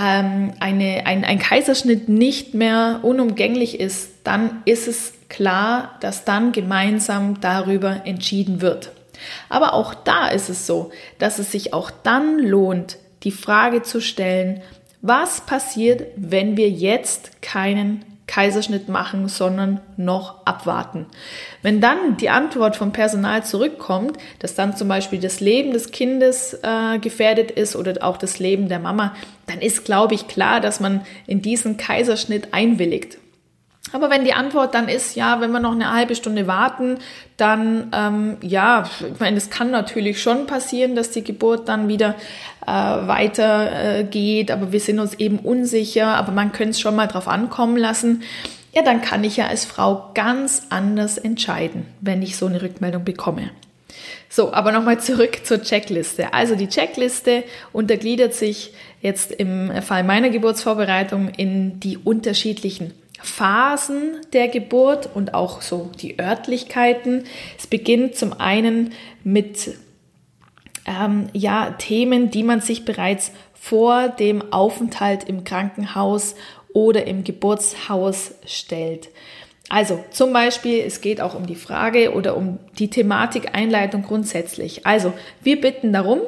ähm, 0.00 0.52
eine, 0.60 1.06
ein, 1.06 1.24
ein 1.24 1.38
Kaiserschnitt 1.38 2.08
nicht 2.08 2.54
mehr 2.54 3.00
unumgänglich 3.02 3.78
ist, 3.78 4.12
dann 4.24 4.62
ist 4.64 4.88
es 4.88 5.12
klar, 5.28 5.98
dass 6.00 6.24
dann 6.24 6.52
gemeinsam 6.52 7.40
darüber 7.40 8.02
entschieden 8.06 8.62
wird. 8.62 8.92
Aber 9.50 9.74
auch 9.74 9.92
da 9.92 10.28
ist 10.28 10.48
es 10.48 10.66
so, 10.66 10.90
dass 11.18 11.38
es 11.38 11.52
sich 11.52 11.74
auch 11.74 11.90
dann 11.90 12.38
lohnt, 12.38 12.96
die 13.22 13.32
Frage 13.32 13.82
zu 13.82 14.00
stellen, 14.00 14.62
was 15.02 15.42
passiert, 15.42 16.06
wenn 16.16 16.56
wir 16.56 16.68
jetzt 16.68 17.42
keinen 17.42 18.04
Kaiserschnitt 18.30 18.88
machen, 18.88 19.28
sondern 19.28 19.80
noch 19.96 20.46
abwarten. 20.46 21.06
Wenn 21.62 21.80
dann 21.80 22.16
die 22.16 22.30
Antwort 22.30 22.76
vom 22.76 22.92
Personal 22.92 23.44
zurückkommt, 23.44 24.18
dass 24.38 24.54
dann 24.54 24.76
zum 24.76 24.86
Beispiel 24.86 25.18
das 25.18 25.40
Leben 25.40 25.72
des 25.72 25.90
Kindes 25.90 26.54
äh, 26.62 27.00
gefährdet 27.00 27.50
ist 27.50 27.74
oder 27.74 27.94
auch 28.02 28.16
das 28.16 28.38
Leben 28.38 28.68
der 28.68 28.78
Mama, 28.78 29.16
dann 29.46 29.60
ist, 29.60 29.84
glaube 29.84 30.14
ich, 30.14 30.28
klar, 30.28 30.60
dass 30.60 30.78
man 30.78 31.00
in 31.26 31.42
diesen 31.42 31.76
Kaiserschnitt 31.76 32.54
einwilligt. 32.54 33.18
Aber 33.92 34.10
wenn 34.10 34.24
die 34.24 34.32
Antwort 34.32 34.74
dann 34.74 34.88
ist, 34.88 35.16
ja, 35.16 35.40
wenn 35.40 35.50
wir 35.50 35.60
noch 35.60 35.72
eine 35.72 35.92
halbe 35.92 36.14
Stunde 36.14 36.46
warten, 36.46 36.98
dann 37.36 37.90
ähm, 37.94 38.36
ja, 38.40 38.84
ich 39.00 39.18
meine, 39.18 39.36
es 39.36 39.50
kann 39.50 39.70
natürlich 39.70 40.22
schon 40.22 40.46
passieren, 40.46 40.94
dass 40.94 41.10
die 41.10 41.24
Geburt 41.24 41.68
dann 41.68 41.88
wieder 41.88 42.14
äh, 42.66 42.70
weiter 42.70 43.98
äh, 43.98 44.04
geht, 44.04 44.50
aber 44.50 44.72
wir 44.72 44.80
sind 44.80 45.00
uns 45.00 45.14
eben 45.14 45.38
unsicher, 45.38 46.08
aber 46.08 46.32
man 46.32 46.52
könnte 46.52 46.70
es 46.70 46.80
schon 46.80 46.94
mal 46.94 47.08
drauf 47.08 47.26
ankommen 47.26 47.76
lassen. 47.76 48.22
Ja, 48.72 48.82
dann 48.82 49.00
kann 49.02 49.24
ich 49.24 49.36
ja 49.36 49.48
als 49.48 49.64
Frau 49.64 50.10
ganz 50.14 50.66
anders 50.70 51.18
entscheiden, 51.18 51.86
wenn 52.00 52.22
ich 52.22 52.36
so 52.36 52.46
eine 52.46 52.62
Rückmeldung 52.62 53.04
bekomme. 53.04 53.50
So, 54.28 54.52
aber 54.52 54.70
nochmal 54.70 55.00
zurück 55.00 55.40
zur 55.44 55.60
Checkliste. 55.62 56.32
Also 56.32 56.54
die 56.54 56.68
Checkliste 56.68 57.42
untergliedert 57.72 58.32
sich 58.32 58.72
jetzt 59.02 59.32
im 59.32 59.72
Fall 59.82 60.04
meiner 60.04 60.30
Geburtsvorbereitung 60.30 61.30
in 61.30 61.80
die 61.80 61.98
unterschiedlichen 61.98 62.92
Phasen 63.22 64.16
der 64.32 64.48
Geburt 64.48 65.08
und 65.14 65.34
auch 65.34 65.62
so 65.62 65.90
die 66.00 66.18
Örtlichkeiten. 66.20 67.24
Es 67.58 67.66
beginnt 67.66 68.16
zum 68.16 68.32
einen 68.32 68.92
mit 69.24 69.76
ähm, 70.86 71.28
ja, 71.32 71.70
Themen, 71.72 72.30
die 72.30 72.42
man 72.42 72.60
sich 72.60 72.84
bereits 72.84 73.32
vor 73.54 74.08
dem 74.08 74.52
Aufenthalt 74.52 75.24
im 75.24 75.44
Krankenhaus 75.44 76.34
oder 76.72 77.06
im 77.06 77.24
Geburtshaus 77.24 78.32
stellt. 78.46 79.08
Also 79.68 80.02
zum 80.10 80.32
Beispiel, 80.32 80.82
es 80.84 81.00
geht 81.00 81.20
auch 81.20 81.34
um 81.34 81.46
die 81.46 81.54
Frage 81.54 82.12
oder 82.12 82.36
um 82.36 82.58
die 82.78 82.90
Thematik 82.90 83.54
Einleitung 83.54 84.02
grundsätzlich. 84.02 84.84
Also 84.84 85.12
wir 85.42 85.60
bitten 85.60 85.92
darum, 85.92 86.20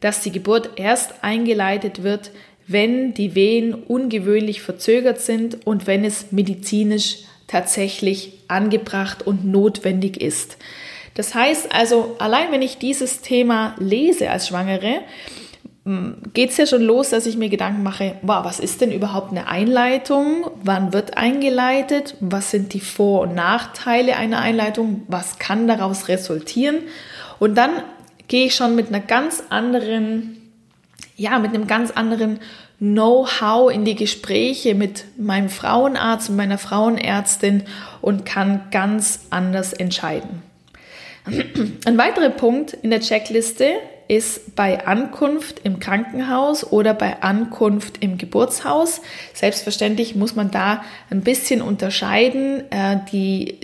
dass 0.00 0.22
die 0.22 0.32
Geburt 0.32 0.70
erst 0.76 1.22
eingeleitet 1.22 2.02
wird, 2.02 2.32
wenn 2.68 3.14
die 3.14 3.34
Wehen 3.34 3.74
ungewöhnlich 3.74 4.62
verzögert 4.62 5.20
sind 5.20 5.66
und 5.66 5.86
wenn 5.86 6.04
es 6.04 6.30
medizinisch 6.30 7.18
tatsächlich 7.46 8.34
angebracht 8.46 9.26
und 9.26 9.44
notwendig 9.46 10.20
ist. 10.20 10.58
Das 11.14 11.34
heißt 11.34 11.74
also, 11.74 12.16
allein 12.18 12.52
wenn 12.52 12.62
ich 12.62 12.78
dieses 12.78 13.22
Thema 13.22 13.74
lese 13.78 14.30
als 14.30 14.48
Schwangere, 14.48 15.00
geht 16.34 16.50
es 16.50 16.56
ja 16.58 16.66
schon 16.66 16.82
los, 16.82 17.10
dass 17.10 17.26
ich 17.26 17.36
mir 17.36 17.48
Gedanken 17.48 17.82
mache, 17.82 18.16
wow, 18.22 18.44
was 18.44 18.60
ist 18.60 18.80
denn 18.80 18.92
überhaupt 18.92 19.30
eine 19.30 19.48
Einleitung? 19.48 20.46
Wann 20.62 20.92
wird 20.92 21.16
eingeleitet? 21.16 22.14
Was 22.20 22.50
sind 22.50 22.74
die 22.74 22.80
Vor- 22.80 23.22
und 23.22 23.34
Nachteile 23.34 24.16
einer 24.16 24.40
Einleitung? 24.40 25.02
Was 25.08 25.38
kann 25.38 25.66
daraus 25.66 26.08
resultieren? 26.08 26.76
Und 27.38 27.56
dann 27.56 27.70
gehe 28.28 28.46
ich 28.46 28.54
schon 28.54 28.74
mit 28.74 28.88
einer 28.88 29.00
ganz 29.00 29.42
anderen 29.48 30.37
ja, 31.18 31.38
mit 31.38 31.52
einem 31.52 31.66
ganz 31.66 31.90
anderen 31.90 32.38
Know-how 32.78 33.70
in 33.70 33.84
die 33.84 33.96
Gespräche 33.96 34.74
mit 34.74 35.04
meinem 35.18 35.50
Frauenarzt 35.50 36.30
und 36.30 36.36
meiner 36.36 36.58
Frauenärztin 36.58 37.64
und 38.00 38.24
kann 38.24 38.62
ganz 38.70 39.26
anders 39.30 39.72
entscheiden. 39.72 40.42
Ein 41.84 41.98
weiterer 41.98 42.30
Punkt 42.30 42.72
in 42.72 42.90
der 42.90 43.00
Checkliste 43.00 43.72
ist 44.06 44.54
bei 44.56 44.86
Ankunft 44.86 45.60
im 45.64 45.80
Krankenhaus 45.80 46.72
oder 46.72 46.94
bei 46.94 47.20
Ankunft 47.20 48.02
im 48.02 48.16
Geburtshaus. 48.16 49.02
Selbstverständlich 49.34 50.14
muss 50.14 50.36
man 50.36 50.50
da 50.50 50.82
ein 51.10 51.20
bisschen 51.20 51.60
unterscheiden. 51.60 52.70
Äh, 52.70 53.00
die 53.12 53.58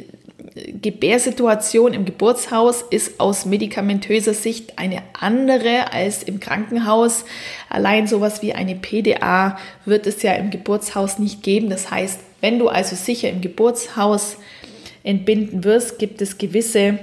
Gebärsituation 0.55 1.95
im 1.95 2.05
Geburtshaus 2.05 2.83
ist 2.83 3.19
aus 3.19 3.45
medikamentöser 3.45 4.35
Sicht 4.35 4.79
eine 4.79 5.03
andere 5.19 5.93
als 5.93 6.23
im 6.23 6.39
Krankenhaus. 6.39 7.25
Allein 7.69 8.07
sowas 8.07 8.41
wie 8.41 8.53
eine 8.53 8.77
PDA 8.77 9.59
wird 9.85 10.07
es 10.07 10.23
ja 10.23 10.35
im 10.35 10.51
Geburtshaus 10.51 11.19
nicht 11.19 11.43
geben. 11.43 11.71
Das 11.71 11.91
heißt, 11.91 12.21
wenn 12.41 12.61
du 12.61 12.69
also 12.69 12.95
sicher 12.95 13.31
im 13.31 13.41
Geburtshaus 13.41 14.37
entbinden 15.03 15.65
wirst, 15.65 15.99
gibt 15.99 16.23
es 16.23 16.39
gewisse 16.39 16.99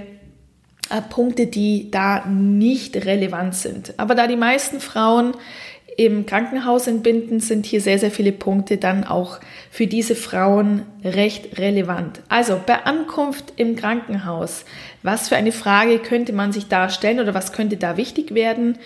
äh, 0.90 1.02
Punkte, 1.10 1.48
die 1.48 1.92
da 1.92 2.26
nicht 2.26 2.96
relevant 2.96 3.56
sind. 3.56 3.94
Aber 3.98 4.16
da 4.16 4.28
die 4.28 4.38
meisten 4.38 4.80
Frauen 4.80 5.34
im 5.98 6.26
Krankenhaus 6.26 6.88
entbinden, 6.88 7.40
sind 7.40 7.66
hier 7.66 7.82
sehr, 7.82 8.00
sehr 8.00 8.12
viele 8.12 8.32
Punkte 8.32 8.78
dann 8.78 9.04
auch 9.04 9.40
für 9.70 9.88
diese 9.88 10.16
Frauen 10.16 10.84
recht 11.04 11.58
relevant. 11.58 12.22
Also 12.30 12.60
bei 12.66 12.86
Ankunft 12.86 13.54
im 13.58 13.76
Krankenhaus, 13.76 14.66
was 15.04 15.30
für 15.30 15.36
eine 15.36 15.52
Frage 15.52 16.00
könnte 16.00 16.34
man 16.34 16.54
sich 16.54 16.68
da 16.68 16.90
stellen 16.90 17.20
oder 17.20 17.34
was 17.34 17.52
könnte 17.52 17.78
da 17.78 17.98
wichtig 17.98 18.34
werden? 18.34 18.78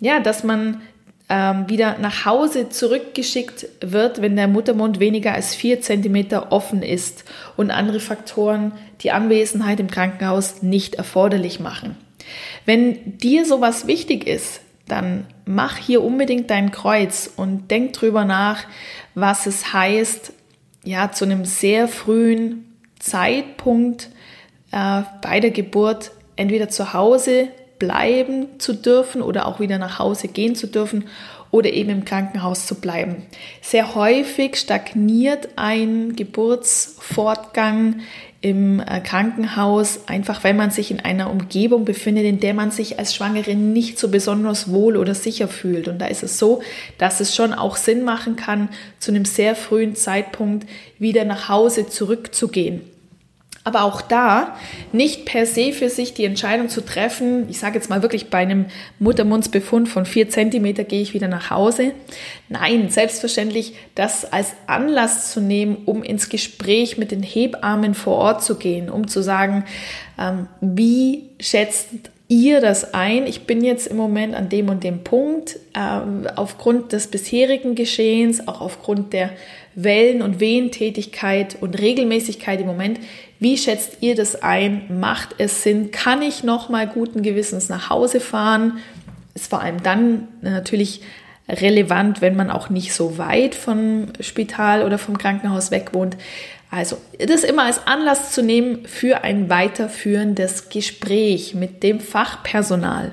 Ja, 0.00 0.20
dass 0.20 0.44
man 0.44 0.80
ähm, 1.28 1.68
wieder 1.68 1.98
nach 1.98 2.24
Hause 2.24 2.68
zurückgeschickt 2.68 3.66
wird, 3.80 4.22
wenn 4.22 4.36
der 4.36 4.48
Muttermund 4.48 5.00
weniger 5.00 5.34
als 5.34 5.54
vier 5.54 5.80
Zentimeter 5.80 6.52
offen 6.52 6.82
ist 6.82 7.24
und 7.56 7.70
andere 7.70 8.00
Faktoren 8.00 8.72
die 9.00 9.10
Anwesenheit 9.10 9.80
im 9.80 9.90
Krankenhaus 9.90 10.62
nicht 10.62 10.94
erforderlich 10.94 11.60
machen. 11.60 11.96
Wenn 12.64 13.18
dir 13.18 13.44
sowas 13.44 13.86
wichtig 13.86 14.26
ist, 14.26 14.60
dann 14.88 15.26
mach 15.44 15.76
hier 15.76 16.02
unbedingt 16.02 16.50
dein 16.50 16.70
Kreuz 16.70 17.30
und 17.36 17.70
denk 17.70 17.92
drüber 17.92 18.24
nach, 18.24 18.64
was 19.14 19.46
es 19.46 19.72
heißt, 19.72 20.32
ja, 20.84 21.10
zu 21.10 21.24
einem 21.24 21.44
sehr 21.44 21.88
frühen 21.88 22.76
Zeitpunkt 22.98 24.10
äh, 24.70 25.02
bei 25.22 25.40
der 25.40 25.50
Geburt 25.50 26.12
entweder 26.36 26.68
zu 26.68 26.92
Hause 26.92 27.48
bleiben 27.78 28.58
zu 28.58 28.72
dürfen 28.72 29.20
oder 29.22 29.46
auch 29.46 29.60
wieder 29.60 29.78
nach 29.78 29.98
Hause 29.98 30.28
gehen 30.28 30.54
zu 30.54 30.66
dürfen 30.66 31.04
oder 31.50 31.72
eben 31.72 31.90
im 31.90 32.04
Krankenhaus 32.04 32.66
zu 32.66 32.76
bleiben. 32.76 33.26
Sehr 33.60 33.94
häufig 33.94 34.56
stagniert 34.56 35.50
ein 35.56 36.16
Geburtsfortgang 36.16 38.00
im 38.40 38.80
äh, 38.80 39.00
Krankenhaus, 39.00 40.00
einfach 40.06 40.44
weil 40.44 40.54
man 40.54 40.70
sich 40.70 40.90
in 40.90 41.00
einer 41.00 41.30
Umgebung 41.30 41.84
befindet, 41.84 42.24
in 42.24 42.40
der 42.40 42.54
man 42.54 42.70
sich 42.70 42.98
als 42.98 43.14
Schwangere 43.14 43.54
nicht 43.54 43.98
so 43.98 44.08
besonders 44.08 44.70
wohl 44.70 44.96
oder 44.96 45.14
sicher 45.14 45.48
fühlt. 45.48 45.88
Und 45.88 45.98
da 45.98 46.06
ist 46.06 46.22
es 46.22 46.38
so, 46.38 46.62
dass 46.98 47.20
es 47.20 47.34
schon 47.34 47.52
auch 47.52 47.76
Sinn 47.76 48.04
machen 48.04 48.36
kann, 48.36 48.68
zu 48.98 49.10
einem 49.10 49.24
sehr 49.24 49.54
frühen 49.54 49.96
Zeitpunkt 49.96 50.68
wieder 50.98 51.24
nach 51.24 51.48
Hause 51.48 51.88
zurückzugehen. 51.88 52.82
Aber 53.66 53.82
auch 53.82 54.00
da 54.00 54.56
nicht 54.92 55.24
per 55.24 55.44
se 55.44 55.72
für 55.72 55.88
sich 55.88 56.14
die 56.14 56.24
Entscheidung 56.24 56.68
zu 56.68 56.82
treffen, 56.82 57.48
ich 57.50 57.58
sage 57.58 57.74
jetzt 57.74 57.90
mal 57.90 58.00
wirklich 58.00 58.30
bei 58.30 58.38
einem 58.38 58.66
Muttermundsbefund 59.00 59.88
von 59.88 60.06
vier 60.06 60.30
Zentimeter 60.30 60.84
gehe 60.84 61.02
ich 61.02 61.14
wieder 61.14 61.26
nach 61.26 61.50
Hause. 61.50 61.90
Nein, 62.48 62.90
selbstverständlich 62.90 63.74
das 63.96 64.32
als 64.32 64.52
Anlass 64.68 65.32
zu 65.32 65.40
nehmen, 65.40 65.78
um 65.84 66.04
ins 66.04 66.28
Gespräch 66.28 66.96
mit 66.96 67.10
den 67.10 67.24
Hebammen 67.24 67.94
vor 67.94 68.18
Ort 68.18 68.44
zu 68.44 68.54
gehen, 68.54 68.88
um 68.88 69.08
zu 69.08 69.20
sagen, 69.20 69.64
ähm, 70.16 70.46
wie 70.60 71.24
schätzt 71.40 71.88
ihr 72.28 72.60
das 72.60 72.94
ein? 72.94 73.26
Ich 73.26 73.46
bin 73.46 73.64
jetzt 73.64 73.88
im 73.88 73.96
Moment 73.96 74.36
an 74.36 74.48
dem 74.48 74.68
und 74.68 74.84
dem 74.84 75.02
Punkt, 75.02 75.58
äh, 75.74 76.28
aufgrund 76.36 76.92
des 76.92 77.08
bisherigen 77.08 77.74
Geschehens, 77.74 78.46
auch 78.46 78.60
aufgrund 78.60 79.12
der 79.12 79.30
Wellen- 79.76 80.22
und 80.22 80.40
Wehentätigkeit 80.40 81.58
und 81.60 81.78
Regelmäßigkeit 81.78 82.60
im 82.60 82.66
Moment. 82.66 82.98
Wie 83.38 83.58
schätzt 83.58 83.98
ihr 84.00 84.14
das 84.14 84.42
ein? 84.42 84.98
Macht 85.00 85.34
es 85.38 85.62
Sinn? 85.62 85.90
Kann 85.90 86.22
ich 86.22 86.42
noch 86.42 86.68
mal 86.68 86.86
guten 86.86 87.22
Gewissens 87.22 87.68
nach 87.68 87.90
Hause 87.90 88.20
fahren? 88.20 88.78
Ist 89.34 89.50
vor 89.50 89.60
allem 89.60 89.82
dann 89.82 90.28
natürlich 90.40 91.02
relevant, 91.48 92.20
wenn 92.20 92.36
man 92.36 92.50
auch 92.50 92.70
nicht 92.70 92.92
so 92.92 93.18
weit 93.18 93.54
vom 93.54 94.08
Spital 94.20 94.82
oder 94.82 94.98
vom 94.98 95.18
Krankenhaus 95.18 95.70
weg 95.70 95.90
wohnt. 95.92 96.16
Also, 96.70 96.98
das 97.18 97.44
immer 97.44 97.64
als 97.64 97.86
Anlass 97.86 98.32
zu 98.32 98.42
nehmen 98.42 98.86
für 98.86 99.22
ein 99.22 99.48
weiterführendes 99.48 100.68
Gespräch 100.68 101.54
mit 101.54 101.82
dem 101.82 102.00
Fachpersonal. 102.00 103.12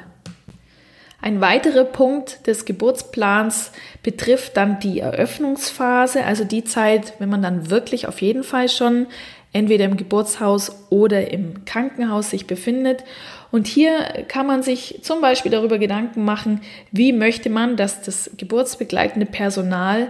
Ein 1.21 1.39
weiterer 1.39 1.85
Punkt 1.85 2.47
des 2.47 2.65
Geburtsplans 2.65 3.71
betrifft 4.01 4.57
dann 4.57 4.79
die 4.79 4.99
Eröffnungsphase, 4.99 6.25
also 6.25 6.43
die 6.43 6.65
Zeit, 6.65 7.13
wenn 7.19 7.29
man 7.29 7.41
dann 7.41 7.69
wirklich 7.69 8.07
auf 8.07 8.21
jeden 8.21 8.43
Fall 8.43 8.67
schon 8.67 9.07
entweder 9.53 9.85
im 9.85 9.97
Geburtshaus 9.97 10.75
oder 10.89 11.31
im 11.31 11.63
Krankenhaus 11.65 12.31
sich 12.31 12.47
befindet. 12.47 13.03
Und 13.51 13.67
hier 13.67 14.25
kann 14.27 14.47
man 14.47 14.63
sich 14.63 14.99
zum 15.03 15.21
Beispiel 15.21 15.51
darüber 15.51 15.77
Gedanken 15.77 16.25
machen, 16.25 16.61
wie 16.91 17.13
möchte 17.13 17.49
man, 17.49 17.77
dass 17.77 18.01
das 18.01 18.31
geburtsbegleitende 18.35 19.27
Personal 19.27 20.09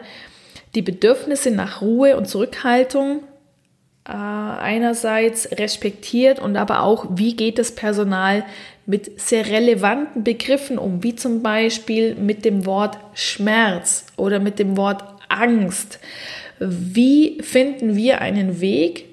die 0.75 0.81
Bedürfnisse 0.81 1.51
nach 1.51 1.81
Ruhe 1.81 2.17
und 2.17 2.27
Zurückhaltung 2.27 3.19
äh, 4.07 4.11
einerseits 4.11 5.51
respektiert 5.51 6.39
und 6.39 6.55
aber 6.57 6.83
auch, 6.83 7.05
wie 7.11 7.35
geht 7.35 7.59
das 7.59 7.75
Personal 7.75 8.45
mit 8.85 9.19
sehr 9.19 9.47
relevanten 9.47 10.23
Begriffen 10.23 10.77
um, 10.77 11.03
wie 11.03 11.15
zum 11.15 11.41
Beispiel 11.41 12.15
mit 12.15 12.43
dem 12.43 12.65
Wort 12.65 12.97
Schmerz 13.13 14.05
oder 14.17 14.39
mit 14.39 14.59
dem 14.59 14.77
Wort 14.77 15.03
Angst. 15.29 15.99
wie 16.59 17.41
finden 17.41 17.95
wir 17.95 18.21
einen 18.21 18.61
Weg, 18.61 19.12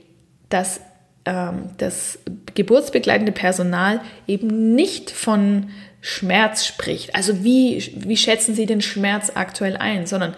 dass 0.51 0.81
ähm, 1.25 1.71
das 1.79 2.19
geburtsbegleitende 2.55 3.33
Personal 3.33 4.01
eben 4.27 4.75
nicht 4.75 5.11
von 5.11 5.71
Schmerz 6.01 6.67
spricht. 6.67 7.15
Also 7.15 7.45
wie, 7.45 7.93
wie 7.97 8.17
schätzen 8.17 8.55
Sie 8.55 8.67
den 8.67 8.81
Schmerz 8.81 9.33
aktuell 9.35 9.77
ein, 9.77 10.07
sondern 10.07 10.35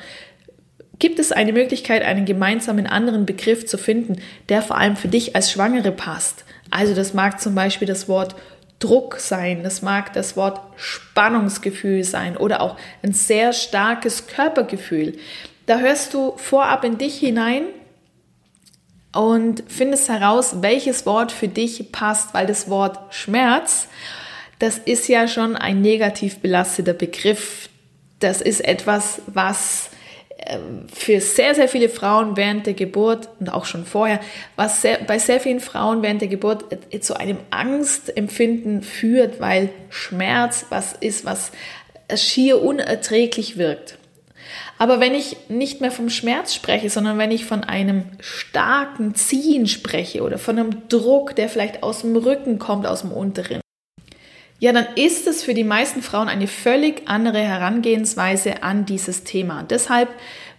gibt 0.98 1.18
es 1.18 1.32
eine 1.32 1.52
Möglichkeit, 1.52 2.02
einen 2.02 2.24
gemeinsamen 2.24 2.86
anderen 2.86 3.26
Begriff 3.26 3.66
zu 3.66 3.78
finden, 3.78 4.16
der 4.48 4.62
vor 4.62 4.78
allem 4.78 4.96
für 4.96 5.08
dich 5.08 5.34
als 5.34 5.50
Schwangere 5.50 5.92
passt. 5.92 6.44
Also 6.70 6.94
das 6.94 7.14
mag 7.14 7.40
zum 7.40 7.54
Beispiel 7.54 7.88
das 7.88 8.08
Wort 8.08 8.36
Druck 8.78 9.16
sein, 9.18 9.62
das 9.62 9.82
mag 9.82 10.12
das 10.12 10.36
Wort 10.36 10.60
Spannungsgefühl 10.76 12.02
sein 12.02 12.36
oder 12.36 12.60
auch 12.60 12.76
ein 13.02 13.12
sehr 13.12 13.52
starkes 13.52 14.26
Körpergefühl. 14.26 15.16
Da 15.66 15.78
hörst 15.78 16.14
du 16.14 16.34
vorab 16.36 16.82
in 16.84 16.98
dich 16.98 17.18
hinein 17.18 17.64
und 19.14 19.64
findest 19.68 20.08
heraus, 20.08 20.56
welches 20.62 21.06
Wort 21.06 21.32
für 21.32 21.48
dich 21.48 21.92
passt, 21.92 22.34
weil 22.34 22.46
das 22.46 22.68
Wort 22.68 22.98
Schmerz, 23.14 23.88
das 24.58 24.78
ist 24.78 25.08
ja 25.08 25.28
schon 25.28 25.56
ein 25.56 25.82
negativ 25.82 26.38
belasteter 26.38 26.94
Begriff. 26.94 27.68
Das 28.20 28.40
ist 28.40 28.60
etwas, 28.60 29.20
was 29.26 29.90
ähm, 30.46 30.86
für 30.92 31.20
sehr, 31.20 31.54
sehr 31.54 31.68
viele 31.68 31.88
Frauen 31.88 32.36
während 32.36 32.66
der 32.66 32.74
Geburt 32.74 33.28
und 33.40 33.52
auch 33.52 33.64
schon 33.64 33.84
vorher, 33.84 34.20
was 34.56 34.82
sehr, 34.82 34.98
bei 34.98 35.18
sehr 35.18 35.40
vielen 35.40 35.60
Frauen 35.60 36.02
während 36.02 36.20
der 36.20 36.28
Geburt 36.28 36.64
zu 37.00 37.18
einem 37.18 37.38
Angstempfinden 37.50 38.82
führt, 38.82 39.40
weil 39.40 39.70
Schmerz 39.90 40.66
was 40.70 40.94
ist, 40.94 41.24
was 41.24 41.52
schier 42.14 42.62
unerträglich 42.62 43.58
wirkt. 43.58 43.98
Aber 44.78 45.00
wenn 45.00 45.14
ich 45.14 45.36
nicht 45.48 45.80
mehr 45.80 45.90
vom 45.90 46.10
Schmerz 46.10 46.54
spreche, 46.54 46.90
sondern 46.90 47.18
wenn 47.18 47.30
ich 47.30 47.44
von 47.44 47.64
einem 47.64 48.04
starken 48.20 49.14
Ziehen 49.14 49.66
spreche 49.66 50.22
oder 50.22 50.38
von 50.38 50.58
einem 50.58 50.88
Druck, 50.88 51.36
der 51.36 51.48
vielleicht 51.48 51.82
aus 51.82 52.02
dem 52.02 52.16
Rücken 52.16 52.58
kommt, 52.58 52.86
aus 52.86 53.02
dem 53.02 53.12
unteren, 53.12 53.60
ja, 54.62 54.72
dann 54.72 54.86
ist 54.94 55.26
es 55.26 55.42
für 55.42 55.54
die 55.54 55.64
meisten 55.64 56.02
Frauen 56.02 56.28
eine 56.28 56.46
völlig 56.46 57.08
andere 57.08 57.40
Herangehensweise 57.40 58.62
an 58.62 58.86
dieses 58.86 59.24
Thema. 59.24 59.64
Deshalb 59.64 60.08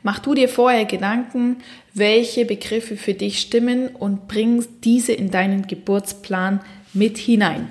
mach 0.03 0.19
du 0.19 0.33
dir 0.33 0.49
vorher 0.49 0.83
Gedanken, 0.83 1.63
welche 1.93 2.43
Begriffe 2.43 2.97
für 2.97 3.13
dich 3.13 3.39
stimmen 3.39 3.87
und 3.87 4.27
bring 4.27 4.65
diese 4.83 5.13
in 5.13 5.31
deinen 5.31 5.67
Geburtsplan 5.67 6.59
mit 6.93 7.17
hinein. 7.17 7.69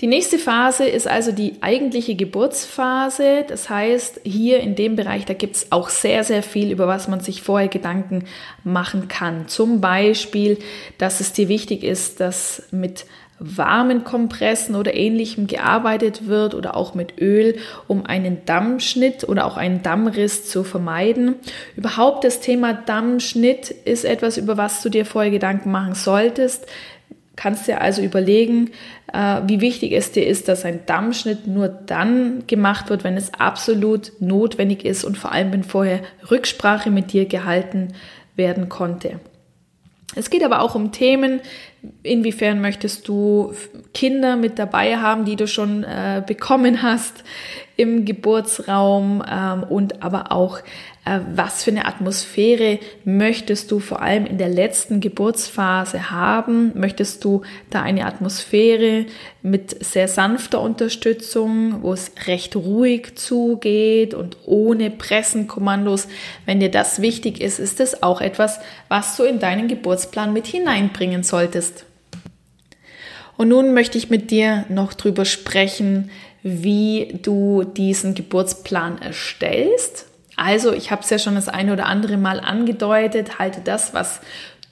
Die 0.00 0.06
nächste 0.06 0.38
Phase 0.38 0.84
ist 0.84 1.08
also 1.08 1.32
die 1.32 1.54
eigentliche 1.60 2.14
Geburtsphase. 2.14 3.44
Das 3.48 3.68
heißt, 3.68 4.20
hier 4.22 4.60
in 4.60 4.76
dem 4.76 4.94
Bereich, 4.94 5.24
da 5.24 5.34
gibt 5.34 5.56
es 5.56 5.72
auch 5.72 5.88
sehr, 5.88 6.22
sehr 6.22 6.44
viel, 6.44 6.70
über 6.70 6.86
was 6.86 7.08
man 7.08 7.18
sich 7.18 7.42
vorher 7.42 7.66
Gedanken 7.66 8.24
machen 8.62 9.08
kann. 9.08 9.48
Zum 9.48 9.80
Beispiel, 9.80 10.58
dass 10.98 11.18
es 11.18 11.32
dir 11.32 11.48
wichtig 11.48 11.82
ist, 11.82 12.20
dass 12.20 12.62
mit 12.70 13.06
warmen 13.40 14.04
Kompressen 14.04 14.76
oder 14.76 14.94
ähnlichem 14.94 15.48
gearbeitet 15.48 16.28
wird 16.28 16.54
oder 16.54 16.76
auch 16.76 16.94
mit 16.94 17.20
Öl, 17.20 17.56
um 17.88 18.06
einen 18.06 18.44
Dammschnitt 18.44 19.28
oder 19.28 19.46
auch 19.46 19.56
einen 19.56 19.82
Dammriss 19.82 20.48
zu 20.48 20.62
vermeiden. 20.62 21.34
Überhaupt 21.76 22.22
das 22.22 22.38
Thema 22.38 22.72
Dammschnitt 22.72 23.70
ist 23.70 24.04
etwas, 24.04 24.38
über 24.38 24.56
was 24.56 24.80
du 24.82 24.90
dir 24.90 25.04
vorher 25.04 25.32
Gedanken 25.32 25.72
machen 25.72 25.94
solltest. 25.94 26.66
Kannst 27.36 27.68
dir 27.68 27.80
also 27.80 28.02
überlegen, 28.02 28.70
wie 29.12 29.60
wichtig 29.60 29.92
es 29.92 30.12
dir 30.12 30.26
ist, 30.26 30.48
dass 30.48 30.64
ein 30.64 30.80
Dammschnitt 30.84 31.46
nur 31.46 31.68
dann 31.68 32.46
gemacht 32.46 32.90
wird, 32.90 33.04
wenn 33.04 33.16
es 33.16 33.32
absolut 33.32 34.12
notwendig 34.20 34.84
ist 34.84 35.04
und 35.04 35.16
vor 35.16 35.32
allem, 35.32 35.52
wenn 35.52 35.64
vorher 35.64 36.00
Rücksprache 36.30 36.90
mit 36.90 37.12
dir 37.12 37.24
gehalten 37.24 37.88
werden 38.36 38.68
konnte. 38.68 39.20
Es 40.14 40.30
geht 40.30 40.42
aber 40.42 40.62
auch 40.62 40.74
um 40.74 40.90
Themen, 40.90 41.40
inwiefern 42.02 42.60
möchtest 42.60 43.06
du 43.08 43.52
Kinder 43.92 44.36
mit 44.36 44.58
dabei 44.58 44.96
haben, 44.96 45.24
die 45.24 45.36
du 45.36 45.46
schon 45.46 45.84
äh, 45.84 46.22
bekommen 46.26 46.82
hast 46.82 47.24
im 47.76 48.04
Geburtsraum 48.04 49.22
ähm, 49.30 49.62
und 49.62 50.02
aber 50.02 50.32
auch 50.32 50.58
äh, 50.58 50.62
was 51.34 51.62
für 51.64 51.70
eine 51.70 51.86
Atmosphäre 51.86 52.78
möchtest 53.04 53.70
du 53.70 53.78
vor 53.78 54.02
allem 54.02 54.26
in 54.26 54.38
der 54.38 54.48
letzten 54.48 55.00
Geburtsphase 55.00 56.10
haben? 56.10 56.72
Möchtest 56.74 57.24
du 57.24 57.42
da 57.70 57.82
eine 57.82 58.06
Atmosphäre 58.06 59.06
mit 59.42 59.84
sehr 59.84 60.08
sanfter 60.08 60.60
Unterstützung, 60.60 61.82
wo 61.82 61.92
es 61.92 62.12
recht 62.26 62.56
ruhig 62.56 63.16
zugeht 63.16 64.12
und 64.12 64.36
ohne 64.44 64.90
Pressenkommandos? 64.90 66.08
Wenn 66.46 66.60
dir 66.60 66.70
das 66.70 67.00
wichtig 67.00 67.40
ist, 67.40 67.58
ist 67.58 67.80
es 67.80 68.02
auch 68.02 68.20
etwas, 68.20 68.58
was 68.88 69.16
du 69.16 69.22
in 69.22 69.38
deinen 69.38 69.68
Geburtsplan 69.68 70.32
mit 70.32 70.46
hineinbringen 70.46 71.22
solltest. 71.22 71.84
Und 73.36 73.48
nun 73.48 73.72
möchte 73.72 73.98
ich 73.98 74.10
mit 74.10 74.32
dir 74.32 74.64
noch 74.68 74.94
drüber 74.94 75.24
sprechen, 75.24 76.10
wie 76.42 77.18
du 77.22 77.62
diesen 77.64 78.14
Geburtsplan 78.14 79.00
erstellst 79.00 80.07
also, 80.38 80.72
ich 80.72 80.90
habe 80.90 81.02
es 81.02 81.10
ja 81.10 81.18
schon 81.18 81.34
das 81.34 81.48
eine 81.48 81.72
oder 81.72 81.86
andere 81.86 82.16
Mal 82.16 82.38
angedeutet, 82.38 83.38
halte 83.40 83.60
das, 83.60 83.92
was 83.92 84.20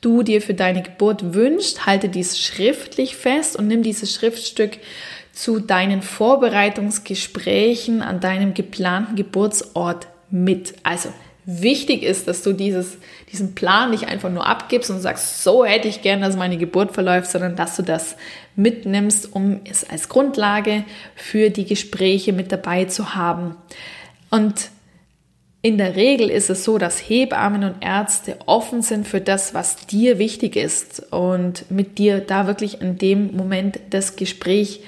du 0.01 0.23
dir 0.23 0.41
für 0.41 0.55
deine 0.55 0.83
Geburt 0.83 1.35
wünschst, 1.35 1.87
halte 1.87 2.09
dies 2.09 2.39
schriftlich 2.39 3.17
fest 3.17 3.57
und 3.57 3.67
nimm 3.67 3.83
dieses 3.83 4.15
Schriftstück 4.15 4.79
zu 5.33 5.59
deinen 5.59 6.03
Vorbereitungsgesprächen 6.03 8.01
an 8.03 8.21
deinem 8.21 8.55
geplanten 8.55 9.17
Geburtsort 9.17 10.07
mit. 10.31 10.75
Also 10.85 11.09
wichtig 11.47 12.05
ist, 12.05 12.29
dass 12.29 12.43
du 12.43 12.53
dieses, 12.53 12.99
diesen 13.33 13.57
Plan 13.57 13.91
nicht 13.91 14.07
einfach 14.07 14.31
nur 14.31 14.47
abgibst 14.47 14.91
und 14.91 15.01
sagst, 15.01 15.43
so 15.43 15.65
hätte 15.65 15.89
ich 15.89 16.01
gern, 16.01 16.21
dass 16.21 16.37
meine 16.37 16.59
Geburt 16.59 16.93
verläuft, 16.93 17.29
sondern 17.29 17.57
dass 17.57 17.75
du 17.75 17.83
das 17.83 18.17
mitnimmst, 18.55 19.33
um 19.33 19.61
es 19.69 19.83
als 19.83 20.09
Grundlage 20.09 20.85
für 21.17 21.51
die 21.51 21.67
Gespräche 21.67 22.33
mit 22.33 22.53
dabei 22.53 22.85
zu 22.85 23.17
haben. 23.17 23.57
Und 24.31 24.71
in 25.63 25.79
der 25.79 25.97
Regel 25.97 26.31
ist 26.31 26.51
es 26.51 26.65
so, 26.65 26.79
dass 26.79 26.99
Hebammen 26.99 27.65
und 27.65 27.77
Ärzte 27.81 28.37
offen 28.47 28.83
sind 28.83 29.07
für 29.07 29.21
das, 29.21 29.53
was 29.53 29.87
dir 29.87 30.19
wichtig 30.19 30.55
ist 30.55 31.13
und 31.13 31.71
mit 31.71 31.99
dir 31.99 32.21
da 32.21 32.47
wirklich 32.47 32.81
in 32.81 32.99
dem 32.99 33.37
Moment 33.37 33.81
das 33.91 34.17
Gespräch 34.17 34.81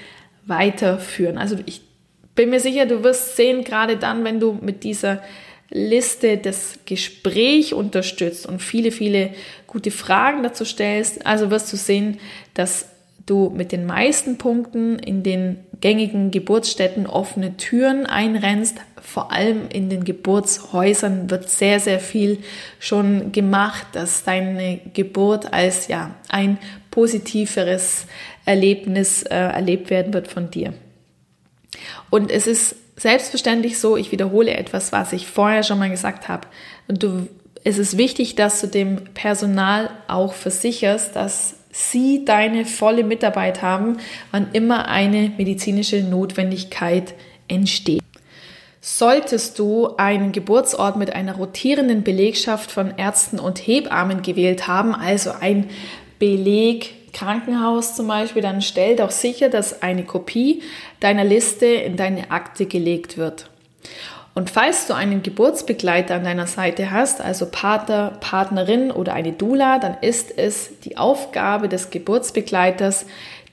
weiterführen. 0.47 1.37
Also 1.37 1.57
ich 1.67 1.83
bin 2.35 2.51
mir 2.51 2.61
sicher, 2.61 2.87
du 2.87 3.03
wirst 3.03 3.37
sehen, 3.37 3.65
gerade 3.65 3.97
dann, 3.97 4.23
wenn 4.25 4.39
du 4.39 4.57
mit 4.61 4.85
dieser 4.85 5.21
Liste 5.71 6.39
das 6.39 6.79
Gespräch 6.87 7.75
unterstützt 7.75 8.47
und 8.47 8.63
viele, 8.63 8.93
viele 8.93 9.31
gute 9.67 9.91
Fragen 9.91 10.43
dazu 10.43 10.65
stellst, 10.65 11.27
also 11.27 11.51
wirst 11.51 11.73
du 11.73 11.77
sehen, 11.77 12.19
dass 12.55 12.89
du 13.27 13.51
mit 13.51 13.73
den 13.73 13.85
meisten 13.85 14.39
Punkten 14.39 14.99
in 14.99 15.23
den 15.23 15.59
gängigen 15.81 16.31
Geburtsstätten 16.31 17.07
offene 17.07 17.57
Türen 17.57 18.07
einrennst. 18.07 18.79
Vor 19.01 19.33
allem 19.33 19.69
in 19.69 19.89
den 19.91 20.05
Geburtshäusern 20.05 21.31
wird 21.31 21.49
sehr, 21.49 21.81
sehr 21.81 22.01
viel 22.01 22.39
schon 22.79 23.33
gemacht, 23.33 23.87
dass 23.93 24.25
deine 24.25 24.81
Geburt 24.93 25.53
als 25.53 25.89
ja 25.89 26.15
ein 26.29 26.59
positiveres 26.91 28.07
Erlebnis 28.45 29.23
äh, 29.23 29.35
erlebt 29.37 29.91
werden 29.91 30.13
wird 30.13 30.29
von 30.29 30.51
dir. 30.51 30.75
Und 32.11 32.31
es 32.31 32.47
ist 32.47 32.75
selbstverständlich 32.97 33.79
so, 33.79 33.97
ich 33.97 34.11
wiederhole 34.11 34.53
etwas, 34.55 34.91
was 34.93 35.13
ich 35.13 35.27
vorher 35.27 35.63
schon 35.63 35.79
mal 35.79 35.91
gesagt 35.91 36.29
habe. 36.29 36.49
Du, 36.89 37.29
es 37.65 37.79
ist 37.79 37.97
wichtig, 37.97 38.35
dass 38.35 38.61
du 38.61 38.67
dem 38.67 39.05
Personal 39.15 39.91
auch 40.09 40.33
versicherst, 40.33 41.15
dass 41.15 41.58
sie 41.79 42.25
deine 42.25 42.65
volle 42.65 43.05
Mitarbeit 43.05 43.63
haben, 43.63 43.99
wann 44.33 44.49
immer 44.53 44.89
eine 44.89 45.33
medizinische 45.37 46.03
Notwendigkeit 46.03 47.15
entsteht. 47.47 48.03
Solltest 48.81 49.59
du 49.59 49.97
einen 49.97 50.33
Geburtsort 50.33 50.97
mit 50.97 51.13
einer 51.13 51.37
rotierenden 51.37 52.03
Belegschaft 52.03 52.71
von 52.71 52.97
Ärzten 52.97 53.39
und 53.39 53.59
Hebammen 53.59 54.23
gewählt 54.23 54.67
haben, 54.67 54.95
also 54.95 55.31
ein 55.41 55.69
Beleg 56.19 57.13
Krankenhaus 57.13 57.95
zum 57.95 58.09
Beispiel, 58.09 58.43
dann 58.43 58.61
stell 58.61 58.97
doch 58.97 59.11
sicher, 59.11 59.49
dass 59.49 59.83
eine 59.83 60.05
Kopie 60.05 60.63
deiner 61.01 61.25
Liste 61.25 61.67
in 61.67 61.97
deine 61.97 62.31
Akte 62.31 62.67
gelegt 62.67 63.17
wird. 63.19 63.51
Und 64.35 64.51
falls 64.51 64.87
du 64.87 64.95
einen 64.95 65.23
Geburtsbegleiter 65.23 66.15
an 66.15 66.25
deiner 66.25 66.47
Seite 66.47 66.91
hast, 66.91 67.21
also 67.21 67.47
Partner, 67.47 68.13
Partnerin 68.21 68.91
oder 68.91 69.15
eine 69.15 69.33
Dula, 69.33 69.79
dann 69.79 69.97
ist 70.01 70.37
es 70.37 70.79
die 70.81 70.97
Aufgabe 70.97 71.69
des 71.69 71.91
Geburtsbegleiters, 71.91 73.07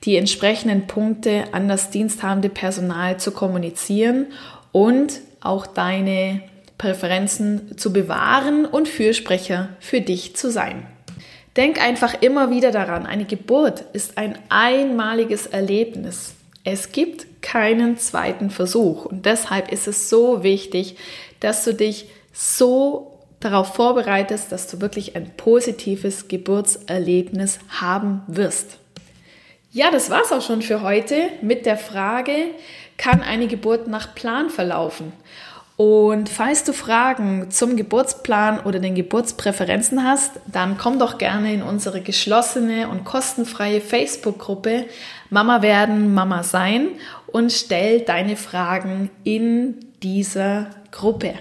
die 0.04 0.16
entsprechenden 0.16 0.86
Punkte 0.86 1.44
an 1.52 1.68
das 1.68 1.90
diensthabende 1.90 2.48
Personal 2.48 3.18
zu 3.18 3.32
kommunizieren 3.32 4.26
und 4.70 5.20
auch 5.40 5.66
deine 5.66 6.42
Präferenzen 6.78 7.76
zu 7.78 7.92
bewahren 7.92 8.66
und 8.66 8.88
Fürsprecher 8.88 9.70
für 9.80 10.00
dich 10.00 10.36
zu 10.36 10.50
sein. 10.50 10.86
Denk 11.56 11.82
einfach 11.82 12.20
immer 12.20 12.50
wieder 12.50 12.70
daran, 12.70 13.06
eine 13.06 13.24
Geburt 13.24 13.84
ist 13.94 14.18
ein 14.18 14.38
einmaliges 14.50 15.46
Erlebnis. 15.46 16.34
Es 16.64 16.92
gibt 16.92 17.25
keinen 17.46 17.96
zweiten 17.96 18.50
Versuch 18.50 19.04
und 19.04 19.24
deshalb 19.24 19.70
ist 19.70 19.86
es 19.86 20.10
so 20.10 20.42
wichtig, 20.42 20.96
dass 21.38 21.64
du 21.64 21.74
dich 21.74 22.08
so 22.32 23.20
darauf 23.38 23.74
vorbereitest, 23.74 24.50
dass 24.50 24.66
du 24.66 24.80
wirklich 24.80 25.14
ein 25.14 25.30
positives 25.36 26.26
Geburtserlebnis 26.26 27.60
haben 27.68 28.22
wirst. 28.26 28.78
Ja, 29.70 29.92
das 29.92 30.10
war's 30.10 30.32
auch 30.32 30.42
schon 30.42 30.60
für 30.60 30.82
heute 30.82 31.28
mit 31.40 31.66
der 31.66 31.78
Frage, 31.78 32.32
kann 32.96 33.22
eine 33.22 33.46
Geburt 33.46 33.86
nach 33.86 34.16
Plan 34.16 34.50
verlaufen? 34.50 35.12
Und 35.76 36.30
falls 36.30 36.64
du 36.64 36.72
Fragen 36.72 37.50
zum 37.50 37.76
Geburtsplan 37.76 38.60
oder 38.60 38.78
den 38.78 38.94
Geburtspräferenzen 38.94 40.04
hast, 40.04 40.32
dann 40.46 40.78
komm 40.78 40.98
doch 40.98 41.18
gerne 41.18 41.52
in 41.52 41.62
unsere 41.62 42.00
geschlossene 42.00 42.88
und 42.88 43.04
kostenfreie 43.04 43.82
Facebook-Gruppe 43.82 44.86
Mama 45.28 45.60
werden, 45.60 46.14
Mama 46.14 46.42
sein 46.44 46.88
und 47.26 47.52
stell 47.52 48.00
deine 48.00 48.36
Fragen 48.36 49.10
in 49.22 49.74
dieser 50.02 50.70
Gruppe. 50.92 51.34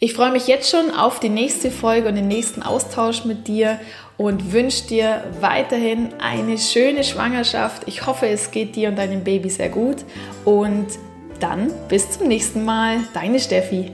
Ich 0.00 0.12
freue 0.12 0.32
mich 0.32 0.48
jetzt 0.48 0.68
schon 0.68 0.90
auf 0.90 1.20
die 1.20 1.28
nächste 1.28 1.70
Folge 1.70 2.08
und 2.08 2.16
den 2.16 2.28
nächsten 2.28 2.62
Austausch 2.62 3.24
mit 3.24 3.46
dir 3.46 3.78
und 4.18 4.52
wünsche 4.52 4.88
dir 4.88 5.24
weiterhin 5.40 6.08
eine 6.20 6.58
schöne 6.58 7.04
Schwangerschaft. 7.04 7.84
Ich 7.86 8.06
hoffe, 8.06 8.26
es 8.26 8.50
geht 8.50 8.74
dir 8.76 8.88
und 8.88 8.96
deinem 8.96 9.22
Baby 9.22 9.50
sehr 9.50 9.68
gut 9.68 9.98
und 10.44 10.86
dann 11.38 11.70
bis 11.88 12.10
zum 12.10 12.28
nächsten 12.28 12.64
Mal. 12.64 12.98
Deine 13.14 13.40
Steffi. 13.40 13.92